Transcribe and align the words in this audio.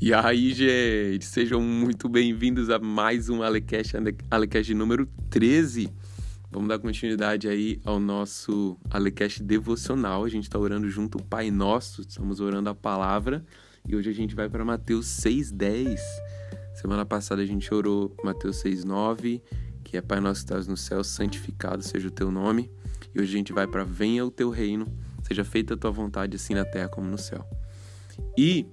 E 0.00 0.14
aí, 0.14 0.54
gente, 0.54 1.24
sejam 1.24 1.60
muito 1.60 2.08
bem-vindos 2.08 2.70
a 2.70 2.78
mais 2.78 3.28
um 3.28 3.42
Alecast, 3.42 3.96
Alecast 4.30 4.72
número 4.72 5.06
13. 5.28 5.92
Vamos 6.52 6.68
dar 6.68 6.78
continuidade 6.78 7.48
aí 7.48 7.80
ao 7.84 7.98
nosso 7.98 8.78
Alecast 8.88 9.42
devocional. 9.42 10.24
A 10.24 10.28
gente 10.28 10.44
está 10.44 10.56
orando 10.56 10.88
junto 10.88 11.18
o 11.18 11.22
Pai 11.24 11.50
Nosso, 11.50 12.02
estamos 12.02 12.38
orando 12.38 12.70
a 12.70 12.76
palavra 12.76 13.44
e 13.88 13.96
hoje 13.96 14.08
a 14.08 14.12
gente 14.12 14.36
vai 14.36 14.48
para 14.48 14.64
Mateus 14.64 15.06
6,10. 15.06 15.98
Semana 16.76 17.04
passada 17.04 17.42
a 17.42 17.46
gente 17.46 17.74
orou 17.74 18.14
Mateus 18.22 18.62
6,9, 18.62 19.42
que 19.82 19.96
é 19.96 20.00
Pai 20.00 20.20
Nosso 20.20 20.42
que 20.42 20.52
estás 20.52 20.68
no 20.68 20.76
céu, 20.76 21.02
santificado 21.02 21.82
seja 21.82 22.06
o 22.06 22.12
teu 22.12 22.30
nome. 22.30 22.70
E 23.12 23.20
hoje 23.20 23.34
a 23.34 23.36
gente 23.36 23.52
vai 23.52 23.66
para 23.66 23.82
Venha 23.82 24.24
o 24.24 24.30
teu 24.30 24.48
reino, 24.48 24.86
seja 25.24 25.42
feita 25.42 25.74
a 25.74 25.76
tua 25.76 25.90
vontade 25.90 26.36
assim 26.36 26.54
na 26.54 26.64
terra 26.64 26.88
como 26.88 27.08
no 27.08 27.18
céu. 27.18 27.44
E 28.36 28.64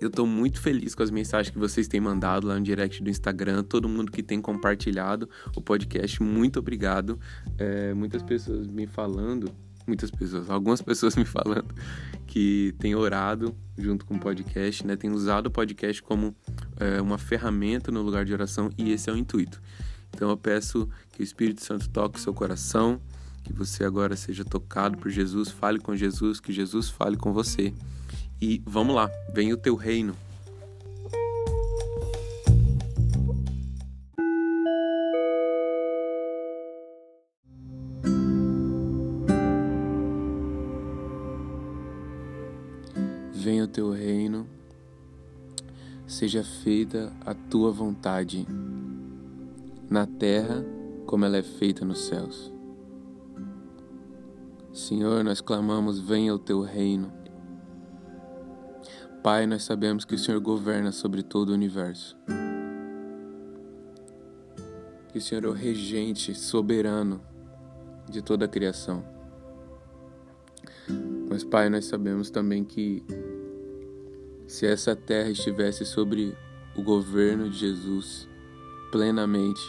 eu 0.00 0.08
estou 0.08 0.26
muito 0.26 0.60
feliz 0.60 0.94
com 0.94 1.02
as 1.02 1.10
mensagens 1.10 1.52
que 1.52 1.58
vocês 1.58 1.88
têm 1.88 2.00
mandado 2.00 2.46
lá 2.46 2.58
no 2.58 2.62
direct 2.62 3.02
do 3.02 3.10
Instagram, 3.10 3.62
todo 3.62 3.88
mundo 3.88 4.12
que 4.12 4.22
tem 4.22 4.40
compartilhado 4.40 5.28
o 5.54 5.60
podcast, 5.60 6.22
muito 6.22 6.58
obrigado. 6.58 7.18
É, 7.58 7.94
muitas 7.94 8.22
pessoas 8.22 8.66
me 8.66 8.86
falando, 8.86 9.50
muitas 9.86 10.10
pessoas, 10.10 10.50
algumas 10.50 10.80
pessoas 10.82 11.16
me 11.16 11.24
falando 11.24 11.74
que 12.26 12.74
tem 12.78 12.94
orado 12.94 13.56
junto 13.78 14.04
com 14.04 14.14
o 14.14 14.18
podcast, 14.18 14.86
né? 14.86 14.96
Tem 14.96 15.10
usado 15.10 15.46
o 15.46 15.50
podcast 15.50 16.02
como 16.02 16.34
é, 16.78 17.00
uma 17.00 17.18
ferramenta 17.18 17.90
no 17.90 18.02
lugar 18.02 18.24
de 18.24 18.32
oração 18.32 18.70
e 18.76 18.92
esse 18.92 19.08
é 19.08 19.12
o 19.12 19.16
intuito. 19.16 19.62
Então 20.14 20.28
eu 20.30 20.36
peço 20.36 20.88
que 21.12 21.22
o 21.22 21.24
Espírito 21.24 21.64
Santo 21.64 21.88
toque 21.88 22.18
o 22.18 22.22
seu 22.22 22.34
coração, 22.34 23.00
que 23.44 23.52
você 23.52 23.84
agora 23.84 24.16
seja 24.16 24.44
tocado 24.44 24.98
por 24.98 25.10
Jesus, 25.10 25.50
fale 25.50 25.78
com 25.78 25.94
Jesus, 25.94 26.40
que 26.40 26.52
Jesus 26.52 26.90
fale 26.90 27.16
com 27.16 27.32
você 27.32 27.72
e 28.40 28.62
vamos 28.66 28.94
lá, 28.94 29.10
vem 29.32 29.52
o 29.52 29.56
teu 29.56 29.74
reino. 29.74 30.14
Venha 43.32 43.64
o 43.64 43.68
teu 43.68 43.90
reino, 43.92 44.46
seja 46.06 46.42
feita 46.42 47.12
a 47.24 47.32
tua 47.32 47.70
vontade, 47.70 48.46
na 49.88 50.04
terra 50.04 50.64
como 51.06 51.24
ela 51.24 51.36
é 51.36 51.42
feita 51.42 51.84
nos 51.84 52.06
céus. 52.06 52.52
Senhor, 54.72 55.24
nós 55.24 55.40
clamamos: 55.40 56.00
venha 56.00 56.34
o 56.34 56.38
teu 56.38 56.60
reino. 56.60 57.10
Pai, 59.26 59.44
nós 59.44 59.64
sabemos 59.64 60.04
que 60.04 60.14
o 60.14 60.18
Senhor 60.18 60.38
governa 60.40 60.92
sobre 60.92 61.20
todo 61.20 61.48
o 61.48 61.52
universo. 61.52 62.16
Que 65.08 65.18
o 65.18 65.20
Senhor 65.20 65.44
é 65.44 65.48
o 65.48 65.52
regente 65.52 66.32
soberano 66.32 67.20
de 68.08 68.22
toda 68.22 68.44
a 68.44 68.48
criação. 68.48 69.04
Mas, 71.28 71.42
Pai, 71.42 71.68
nós 71.68 71.86
sabemos 71.86 72.30
também 72.30 72.62
que 72.62 73.02
se 74.46 74.64
essa 74.64 74.94
terra 74.94 75.28
estivesse 75.28 75.84
sobre 75.84 76.32
o 76.76 76.82
governo 76.84 77.50
de 77.50 77.58
Jesus 77.58 78.28
plenamente, 78.92 79.60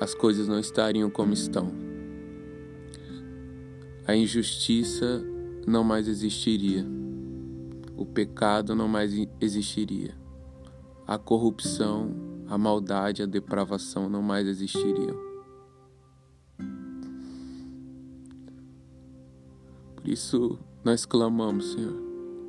as 0.00 0.12
coisas 0.12 0.48
não 0.48 0.58
estariam 0.58 1.08
como 1.08 1.32
estão. 1.32 1.72
A 4.08 4.16
injustiça 4.16 5.22
não 5.68 5.84
mais 5.84 6.08
existiria 6.08 6.84
o 8.00 8.06
pecado 8.06 8.74
não 8.74 8.88
mais 8.88 9.12
existiria. 9.42 10.16
A 11.06 11.18
corrupção, 11.18 12.16
a 12.48 12.56
maldade, 12.56 13.22
a 13.22 13.26
depravação 13.26 14.08
não 14.08 14.22
mais 14.22 14.48
existiriam. 14.48 15.18
Por 19.94 20.08
isso 20.08 20.58
nós 20.82 21.04
clamamos, 21.04 21.72
Senhor, 21.72 21.94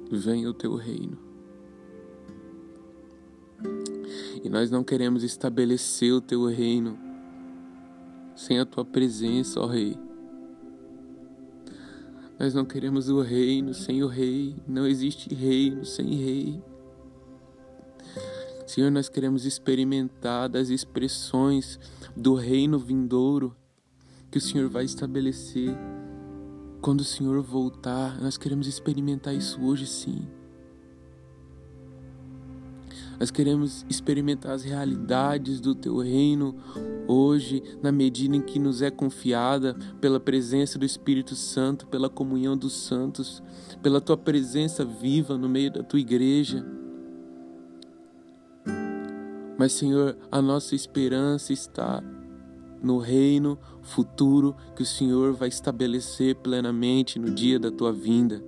venha 0.09 0.49
o 0.49 0.53
teu 0.53 0.73
reino. 0.75 1.17
E 4.41 4.47
nós 4.47 4.71
não 4.71 4.85
queremos 4.85 5.21
estabelecer 5.21 6.13
o 6.13 6.21
teu 6.21 6.45
reino 6.45 6.97
sem 8.37 8.57
a 8.57 8.65
tua 8.65 8.85
presença, 8.85 9.59
ó 9.59 9.65
Rei. 9.65 9.99
Nós 12.41 12.55
não 12.55 12.65
queremos 12.65 13.07
o 13.07 13.21
reino 13.21 13.71
sem 13.71 14.01
o 14.01 14.07
rei. 14.07 14.55
Não 14.67 14.87
existe 14.87 15.31
reino 15.31 15.85
sem 15.85 16.15
rei. 16.15 16.63
Senhor, 18.65 18.89
nós 18.89 19.07
queremos 19.07 19.45
experimentar 19.45 20.49
das 20.49 20.69
expressões 20.69 21.79
do 22.17 22.33
reino 22.33 22.79
vindouro 22.79 23.55
que 24.31 24.39
o 24.39 24.41
Senhor 24.41 24.67
vai 24.69 24.85
estabelecer 24.85 25.69
quando 26.81 27.01
o 27.01 27.05
Senhor 27.05 27.39
voltar. 27.43 28.19
Nós 28.19 28.39
queremos 28.39 28.65
experimentar 28.65 29.35
isso 29.35 29.61
hoje 29.61 29.85
sim. 29.85 30.27
Nós 33.19 33.29
queremos 33.31 33.85
experimentar 33.89 34.53
as 34.53 34.63
realidades 34.63 35.59
do 35.59 35.75
teu 35.75 35.97
reino 35.97 36.55
hoje, 37.07 37.61
na 37.81 37.91
medida 37.91 38.35
em 38.35 38.41
que 38.41 38.57
nos 38.57 38.81
é 38.81 38.89
confiada 38.89 39.75
pela 39.99 40.19
presença 40.19 40.79
do 40.79 40.85
Espírito 40.85 41.35
Santo, 41.35 41.87
pela 41.87 42.09
comunhão 42.09 42.57
dos 42.57 42.73
santos, 42.73 43.43
pela 43.81 44.01
tua 44.01 44.17
presença 44.17 44.83
viva 44.83 45.37
no 45.37 45.49
meio 45.49 45.71
da 45.71 45.83
tua 45.83 45.99
igreja. 45.99 46.65
Mas, 49.57 49.73
Senhor, 49.73 50.17
a 50.31 50.41
nossa 50.41 50.73
esperança 50.73 51.53
está 51.53 52.03
no 52.81 52.97
reino 52.97 53.59
futuro 53.83 54.55
que 54.75 54.81
o 54.81 54.85
Senhor 54.85 55.33
vai 55.33 55.49
estabelecer 55.49 56.35
plenamente 56.35 57.19
no 57.19 57.29
dia 57.29 57.59
da 57.59 57.69
tua 57.69 57.93
vinda. 57.93 58.43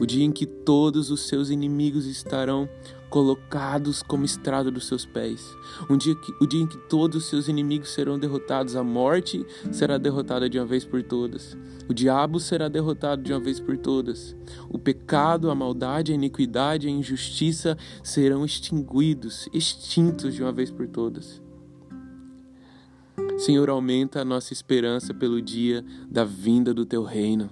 O 0.00 0.06
dia 0.06 0.24
em 0.24 0.32
que 0.32 0.46
todos 0.46 1.10
os 1.10 1.28
seus 1.28 1.50
inimigos 1.50 2.06
estarão 2.06 2.68
colocados 3.10 4.02
como 4.02 4.24
estrada 4.24 4.70
dos 4.70 4.86
seus 4.86 5.04
pés. 5.04 5.44
Um 5.90 5.98
dia 5.98 6.14
que, 6.14 6.32
o 6.40 6.46
dia 6.46 6.62
em 6.62 6.66
que 6.66 6.78
todos 6.88 7.24
os 7.24 7.28
seus 7.28 7.48
inimigos 7.48 7.90
serão 7.90 8.18
derrotados, 8.18 8.76
a 8.76 8.84
morte 8.84 9.44
será 9.70 9.98
derrotada 9.98 10.48
de 10.48 10.58
uma 10.58 10.64
vez 10.64 10.84
por 10.84 11.02
todas. 11.02 11.56
O 11.88 11.92
diabo 11.92 12.38
será 12.38 12.68
derrotado 12.68 13.22
de 13.22 13.32
uma 13.32 13.40
vez 13.40 13.60
por 13.60 13.76
todas. 13.76 14.34
O 14.70 14.78
pecado, 14.78 15.50
a 15.50 15.54
maldade, 15.54 16.12
a 16.12 16.14
iniquidade, 16.14 16.86
a 16.86 16.90
injustiça 16.90 17.76
serão 18.02 18.44
extinguidos, 18.44 19.48
extintos 19.52 20.34
de 20.34 20.42
uma 20.42 20.52
vez 20.52 20.70
por 20.70 20.86
todas. 20.86 21.42
Senhor, 23.38 23.68
aumenta 23.68 24.20
a 24.20 24.24
nossa 24.24 24.52
esperança 24.52 25.12
pelo 25.12 25.42
dia 25.42 25.84
da 26.08 26.24
vinda 26.24 26.72
do 26.72 26.86
teu 26.86 27.02
reino, 27.02 27.50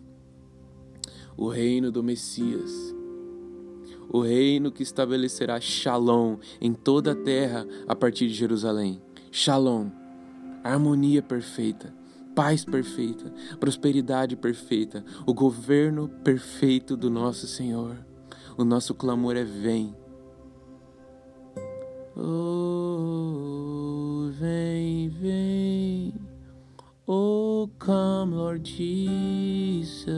o 1.38 1.48
reino 1.48 1.90
do 1.90 2.02
Messias 2.02 2.98
o 4.10 4.20
reino 4.20 4.72
que 4.72 4.82
estabelecerá 4.82 5.60
Shalom 5.60 6.38
em 6.60 6.72
toda 6.72 7.12
a 7.12 7.14
terra 7.14 7.66
a 7.86 7.94
partir 7.94 8.26
de 8.26 8.34
Jerusalém. 8.34 9.00
Shalom, 9.30 9.90
harmonia 10.64 11.22
perfeita, 11.22 11.94
paz 12.34 12.64
perfeita, 12.64 13.32
prosperidade 13.60 14.34
perfeita, 14.34 15.04
o 15.26 15.34
governo 15.34 16.08
perfeito 16.24 16.96
do 16.96 17.10
nosso 17.10 17.46
Senhor. 17.46 17.98
O 18.56 18.64
nosso 18.64 18.94
clamor 18.94 19.36
é: 19.36 19.44
vem. 19.44 19.94
Oh, 22.16 23.10
vem, 24.32 25.10
vem. 25.10 26.14
Oh, 27.06 27.68
come, 27.78 28.34
Lord 28.34 28.68
Jesus. 28.68 30.17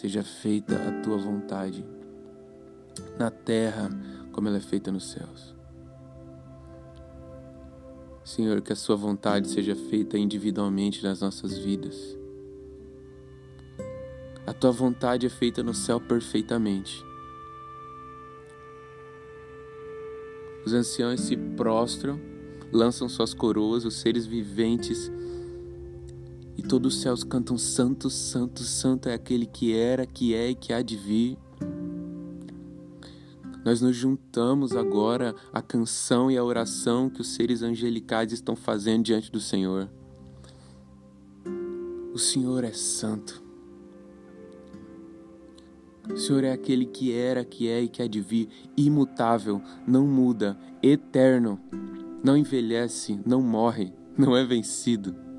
Seja 0.00 0.22
feita 0.22 0.76
a 0.76 1.02
tua 1.02 1.18
vontade, 1.18 1.84
na 3.18 3.30
terra 3.30 3.90
como 4.32 4.48
ela 4.48 4.56
é 4.56 4.60
feita 4.60 4.90
nos 4.90 5.10
céus. 5.10 5.54
Senhor, 8.24 8.62
que 8.62 8.72
a 8.72 8.76
Sua 8.76 8.96
vontade 8.96 9.50
seja 9.50 9.76
feita 9.76 10.16
individualmente 10.16 11.02
nas 11.02 11.20
nossas 11.20 11.58
vidas. 11.58 12.16
A 14.46 14.54
Tua 14.54 14.72
vontade 14.72 15.26
é 15.26 15.28
feita 15.28 15.62
no 15.62 15.74
céu 15.74 16.00
perfeitamente. 16.00 17.04
Os 20.64 20.72
anciãos 20.72 21.20
se 21.20 21.36
prostram, 21.36 22.18
lançam 22.72 23.06
suas 23.06 23.34
coroas, 23.34 23.84
os 23.84 23.96
seres 23.96 24.24
viventes, 24.24 25.12
todos 26.70 26.94
os 26.94 27.02
céus 27.02 27.24
cantam: 27.24 27.58
Santo, 27.58 28.08
Santo, 28.08 28.62
Santo 28.62 29.08
é 29.08 29.14
aquele 29.14 29.44
que 29.44 29.74
era, 29.74 30.06
que 30.06 30.32
é 30.32 30.50
e 30.50 30.54
que 30.54 30.72
há 30.72 30.80
de 30.80 30.96
vir. 30.96 31.36
Nós 33.64 33.80
nos 33.80 33.96
juntamos 33.96 34.76
agora 34.76 35.34
à 35.52 35.60
canção 35.60 36.30
e 36.30 36.38
à 36.38 36.44
oração 36.44 37.10
que 37.10 37.20
os 37.20 37.34
seres 37.34 37.62
angelicais 37.62 38.32
estão 38.32 38.54
fazendo 38.54 39.02
diante 39.02 39.32
do 39.32 39.40
Senhor. 39.40 39.90
O 42.14 42.18
Senhor 42.18 42.62
é 42.62 42.72
santo. 42.72 43.42
O 46.08 46.16
Senhor 46.16 46.44
é 46.44 46.52
aquele 46.52 46.86
que 46.86 47.12
era, 47.12 47.44
que 47.44 47.68
é 47.68 47.82
e 47.82 47.88
que 47.88 48.00
há 48.00 48.06
de 48.06 48.20
vir, 48.20 48.48
imutável, 48.76 49.60
não 49.86 50.06
muda, 50.06 50.58
eterno, 50.82 51.60
não 52.22 52.36
envelhece, 52.36 53.20
não 53.26 53.42
morre, 53.42 53.92
não 54.16 54.36
é 54.36 54.44
vencido. 54.44 55.29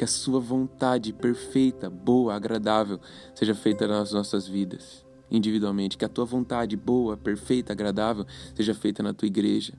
Que 0.00 0.04
a 0.04 0.06
Sua 0.06 0.40
vontade 0.40 1.12
perfeita, 1.12 1.90
boa, 1.90 2.34
agradável 2.34 2.98
seja 3.34 3.54
feita 3.54 3.86
nas 3.86 4.12
nossas 4.12 4.48
vidas, 4.48 5.04
individualmente. 5.30 5.98
Que 5.98 6.06
a 6.06 6.08
Tua 6.08 6.24
vontade 6.24 6.74
boa, 6.74 7.18
perfeita, 7.18 7.74
agradável 7.74 8.24
seja 8.54 8.72
feita 8.72 9.02
na 9.02 9.12
Tua 9.12 9.26
igreja. 9.26 9.74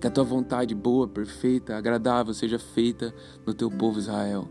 Que 0.00 0.06
a 0.08 0.10
Tua 0.10 0.24
vontade 0.24 0.74
boa, 0.74 1.06
perfeita, 1.06 1.76
agradável 1.76 2.34
seja 2.34 2.58
feita 2.58 3.14
no 3.46 3.54
Teu 3.54 3.70
povo 3.70 4.00
Israel 4.00 4.48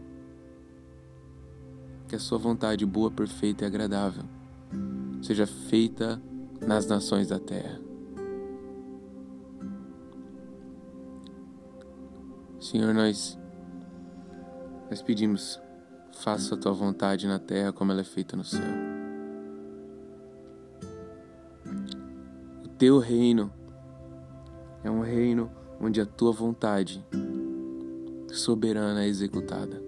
que 2.08 2.16
a 2.16 2.20
sua 2.20 2.38
vontade 2.38 2.86
boa, 2.86 3.12
perfeita 3.12 3.66
e 3.66 3.68
agradável 3.68 4.24
seja 5.22 5.46
feita 5.46 6.22
nas 6.66 6.86
nações 6.86 7.28
da 7.28 7.38
terra. 7.38 7.82
Senhor, 12.62 12.94
nós, 12.94 13.38
nós 14.92 15.02
pedimos, 15.02 15.58
faça 16.12 16.54
a 16.54 16.58
tua 16.58 16.74
vontade 16.74 17.26
na 17.26 17.40
terra 17.40 17.72
como 17.72 17.94
ela 17.94 18.02
é 18.02 18.04
feita 18.04 18.36
no 18.36 18.44
céu. 18.44 18.60
O 22.66 22.68
teu 22.78 23.00
reino 23.00 23.50
é 24.84 24.92
um 24.92 25.00
reino 25.00 25.50
onde 25.80 26.02
a 26.02 26.06
tua 26.06 26.34
vontade 26.34 27.02
soberana 28.34 29.06
é 29.06 29.08
executada. 29.08 29.82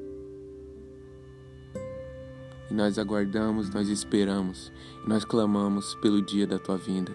E 2.72 2.74
nós 2.74 2.98
aguardamos, 2.98 3.70
nós 3.72 3.90
esperamos, 3.90 4.72
nós 5.06 5.26
clamamos 5.26 5.96
pelo 5.96 6.22
dia 6.22 6.48
da 6.48 6.58
tua 6.58 6.78
vinda, 6.78 7.12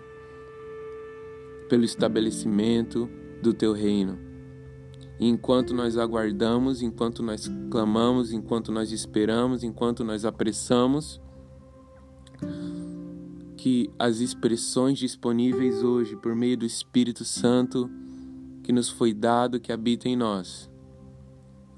pelo 1.70 1.84
estabelecimento 1.84 3.08
do 3.42 3.54
teu 3.54 3.72
reino. 3.72 4.27
E 5.18 5.28
enquanto 5.28 5.74
nós 5.74 5.96
aguardamos, 5.96 6.82
enquanto 6.82 7.22
nós 7.22 7.50
clamamos, 7.70 8.32
enquanto 8.32 8.70
nós 8.70 8.92
esperamos, 8.92 9.64
enquanto 9.64 10.04
nós 10.04 10.24
apressamos, 10.24 11.20
que 13.56 13.90
as 13.98 14.20
expressões 14.20 14.98
disponíveis 14.98 15.82
hoje 15.82 16.14
por 16.16 16.34
meio 16.34 16.56
do 16.56 16.64
Espírito 16.64 17.24
Santo 17.24 17.90
que 18.62 18.72
nos 18.72 18.88
foi 18.88 19.12
dado, 19.12 19.58
que 19.58 19.72
habita 19.72 20.08
em 20.08 20.14
nós, 20.14 20.70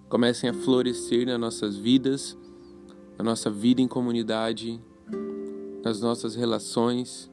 comecem 0.08 0.50
a 0.50 0.52
florescer 0.52 1.26
nas 1.26 1.40
nossas 1.40 1.76
vidas 1.76 2.36
na 3.20 3.24
nossa 3.24 3.50
vida 3.50 3.82
em 3.82 3.86
comunidade, 3.86 4.80
nas 5.84 6.00
nossas 6.00 6.34
relações. 6.34 7.30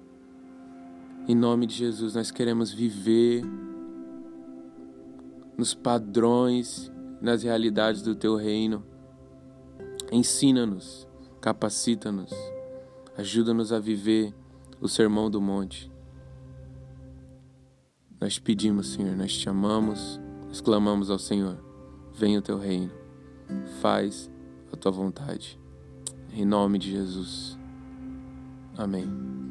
Em 1.30 1.34
nome 1.34 1.66
de 1.66 1.76
Jesus, 1.76 2.14
nós 2.14 2.30
queremos 2.30 2.74
viver 2.74 3.42
nos 5.58 5.74
padrões, 5.74 6.92
nas 7.22 7.44
realidades 7.44 8.02
do 8.02 8.16
teu 8.16 8.36
reino. 8.36 8.84
Ensina-nos, 10.12 11.08
capacita-nos, 11.42 12.32
ajuda-nos 13.18 13.74
a 13.74 13.80
viver 13.80 14.34
o 14.80 14.88
sermão 14.88 15.30
do 15.30 15.42
monte. 15.42 15.92
Nós 18.20 18.40
pedimos, 18.40 18.94
Senhor, 18.94 19.16
nós 19.16 19.36
te 19.36 19.50
amamos, 19.50 20.20
nós 20.48 20.62
clamamos 20.62 21.10
ao 21.10 21.20
Senhor. 21.20 21.58
Venha 22.14 22.40
o 22.40 22.42
teu 22.42 22.58
reino, 22.58 22.92
faz 23.82 24.32
a 24.72 24.76
tua 24.76 24.92
vontade. 24.92 25.60
Em 26.32 26.46
nome 26.46 26.80
de 26.80 26.92
Jesus. 26.92 27.58
Amém. 28.76 29.47